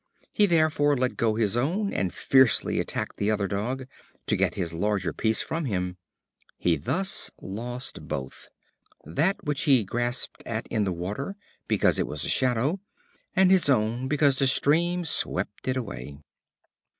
He 0.31 0.47
therefore 0.47 0.97
let 0.97 1.15
go 1.15 1.35
his 1.35 1.55
own, 1.55 1.93
and 1.93 2.11
fiercely 2.11 2.79
attacked 2.79 3.17
the 3.17 3.29
other 3.29 3.47
Dog, 3.47 3.85
to 4.25 4.35
get 4.35 4.55
his 4.55 4.73
larger 4.73 5.13
piece 5.13 5.43
from 5.43 5.65
him. 5.65 5.95
He 6.57 6.75
thus 6.75 7.29
lost 7.39 8.07
both 8.07 8.49
that 9.05 9.43
which 9.43 9.65
he 9.65 9.83
grasped 9.83 10.41
at 10.43 10.65
in 10.69 10.85
the 10.85 10.91
water, 10.91 11.35
because 11.67 11.99
it 11.99 12.07
was 12.07 12.25
a 12.25 12.29
shadow 12.29 12.79
and 13.35 13.51
his 13.51 13.69
own, 13.69 14.07
because 14.07 14.39
the 14.39 14.47
stream 14.47 15.05
swept 15.05 15.67
it 15.67 15.77
away. 15.77 16.17